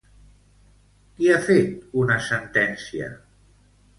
Qui 1.19 1.29
ha 1.33 1.41
fet 1.49 1.85
una 2.05 2.17
sentència? 2.31 3.13